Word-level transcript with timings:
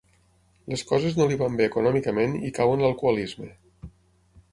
Les 0.71 0.83
coses 0.91 1.19
no 1.19 1.27
li 1.31 1.37
van 1.41 1.59
bé 1.59 1.67
econòmicament 1.71 2.33
i 2.49 2.53
cau 2.61 2.73
en 2.77 2.81
l'alcoholisme. 2.87 3.51